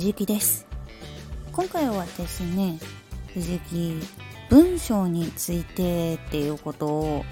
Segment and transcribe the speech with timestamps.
[0.00, 0.66] 藤木です。
[1.52, 2.78] 今回はですね
[3.34, 4.00] 藤木
[4.48, 7.24] 文章についてっていうことを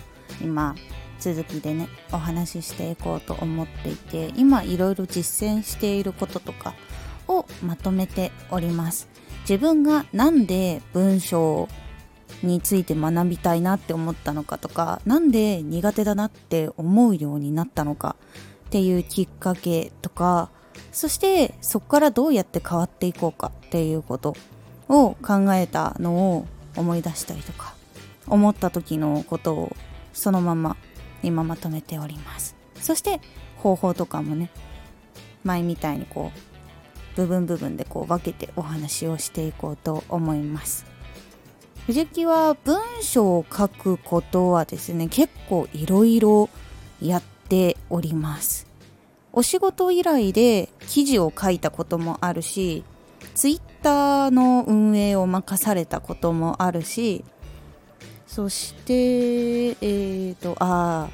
[0.42, 0.74] 今
[1.19, 6.74] 続きでねお話ししていこうと思っていて今いろいろ実践していることとか
[7.26, 9.08] をまとめております。
[9.48, 11.71] 自分がなんで文章
[12.42, 18.16] について学びたいなって思ったのかとか何で苦手だなって思うようになったのか
[18.66, 20.51] っていうきっかけとか
[20.93, 24.35] そしてそこからどうやって変わっていこうかっていうこと
[24.89, 26.47] を考えたのを
[26.77, 27.75] 思い出したりとか
[28.27, 29.77] 思った時のことを
[30.13, 30.77] そのまま
[31.23, 32.57] 今まとめております。
[32.81, 33.21] そして
[33.57, 34.51] 方法とかもね
[35.45, 40.87] 前みたいにこう部分部分でこう分けてお話をしていこうと思います。
[41.87, 46.49] 藤木は文章を書くことはですね結構いろいろ
[47.01, 48.68] やっております。
[49.39, 52.83] お仕事依頼で記事を書いたこともあるし
[53.37, 57.25] ツイッターの運営を任されたこともあるし
[58.27, 61.09] そしてえっ、ー、とあ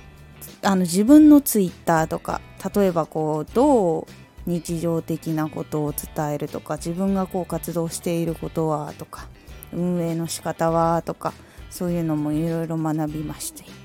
[0.62, 2.40] あの自分のツイッターとか
[2.74, 4.06] 例えばこうどう
[4.46, 9.28] 日常的なことを伝えるとか自分がこう活動していることはとか
[9.70, 11.34] 運営の仕方はとか
[11.68, 13.83] そういうのもいろいろ学びまして。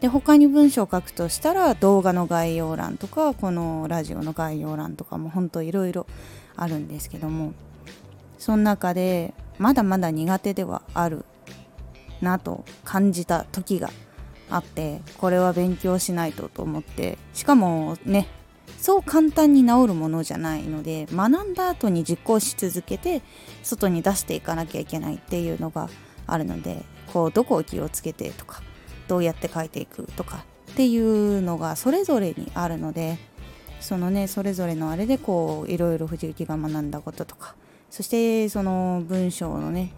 [0.00, 6.06] で他に文章を書くとしたら動画の概要欄とかこのラジオの概要欄とかも本当いろいろ
[6.56, 7.52] あるんですけども
[8.38, 11.24] その中でまだまだ苦手ではある
[12.20, 13.90] なと感じた時が
[14.50, 18.28] あってこれは勉強しないとと思ってしかもね
[18.78, 23.22] そう簡単に治るものじゃないので学んだ後に実行し続けて
[23.62, 25.88] 外に出していかなきゃいけないっていうのが
[26.26, 28.62] あるのでこうどこを気をつけてとか
[29.08, 33.18] どうやって書いていくとかっていうのがそれぞれにあるので
[33.80, 37.54] そのねそれぞれのあれでこういろいろ藤木が学んだこととか
[37.90, 39.92] そしてその文章のね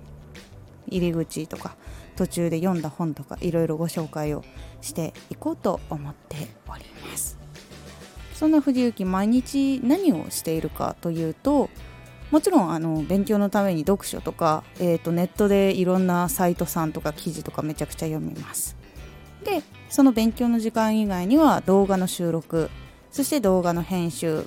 [0.88, 1.76] 入り口とか
[2.16, 4.44] 途中で読んだ本とかいろいろご紹介を
[4.80, 7.38] していこうと思っております。
[8.34, 11.68] そんな藤幸毎日何をしているかというと
[12.30, 18.79] もちろんあの勉強のために読書とか、えーとネットでいろんなサイトさんとか記事とかめちゃくちゃ読みます。
[19.44, 22.70] でその勉強の時間以外には動画の収録。
[23.10, 24.46] そして動画の編集。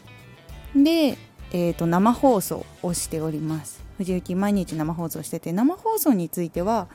[0.75, 1.17] で、
[1.51, 3.83] えーと、生放送をしております。
[3.97, 6.87] 藤雪毎日生放送してて生放送については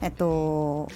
[0.00, 0.88] えっと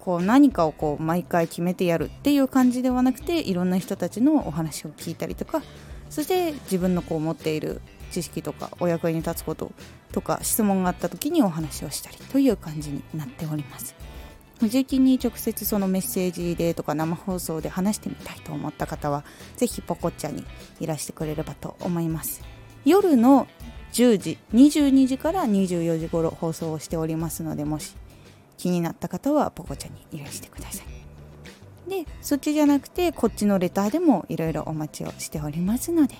[0.00, 5.62] こう何かをこう毎回決めてやるっていう感じではなくていろんな人たちのお話を聞いたりとか
[6.08, 9.70] そして自分のこう持っている知識とかお役に立つこと
[10.12, 13.94] とか質問があった時にお話をしたりという感じになっております。
[14.60, 19.24] 無事に直接そのメッセージでとか生放送で話してみたいと思った方は
[19.56, 20.44] ぜひポコッチャに
[20.80, 22.42] いらしてくれればと思います。
[22.84, 23.46] 夜の
[23.92, 27.94] 10時22時から24時頃放送をしておりますのでもし
[28.56, 30.86] 気になった方はポコチャにいらしてください。
[31.88, 36.16] でそっちじゃなくてこっちのレターでもいろいろお待ちをしておりますので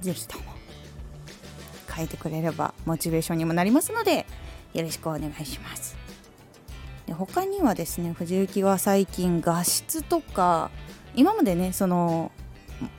[0.00, 0.44] ぜひとも
[1.94, 4.26] 書いてくれればモチベーションにもなりますので
[4.74, 5.99] よろしくお願いします。
[7.10, 10.70] で他にはですね藤雪は最近画質とか
[11.16, 12.30] 今までねその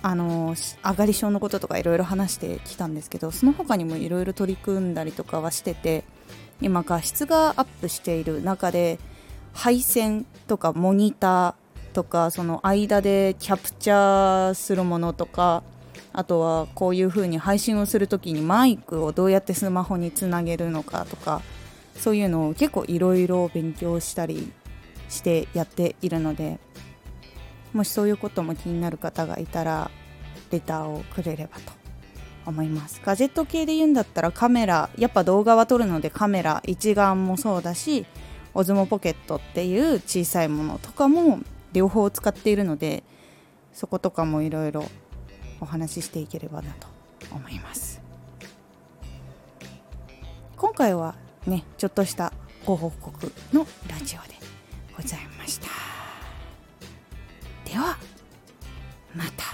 [0.02, 6.04] あの上がり症のこととかいろいろ話してきたんですけどその他にもいろいろ取り組んだりとかはしてて
[6.60, 9.00] 今画質がアップしている中で
[9.54, 15.64] 配線とかモニターとかその間でキャプチャーするものとか
[16.12, 21.42] あとはこういう風に配信をする時にマイクをどうやってスマホにつなげるのかとか
[21.96, 24.52] そういうのを結構いろいろ勉強したり
[25.10, 26.60] してやっているので
[27.74, 29.92] もしそういうことも気になる方がいたら
[30.52, 31.72] レターをくれればと
[32.46, 33.00] 思います。
[33.04, 38.06] ガジェット系で言うんだったらカメラやっぱ動画は撮るのでカメラ一眼もそうだし
[38.54, 41.40] オズモポケットっていう小さいものとかも
[41.72, 43.04] 両方使っているので
[43.74, 44.84] そことかもいろいろ
[45.62, 46.88] お話ししていければなと
[47.32, 48.02] 思います。
[50.58, 51.16] 今回は
[51.48, 52.34] ねちょっとした
[52.66, 54.36] ご報告のラジオで
[54.96, 55.68] ございました。
[57.66, 57.98] では
[59.16, 59.51] また。